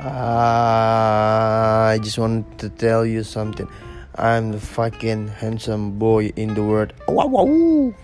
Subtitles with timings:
[0.00, 3.68] Uh, I just wanted to tell you something.
[4.14, 6.92] I'm the fucking handsome boy in the world.
[7.08, 7.94] Wow, wow.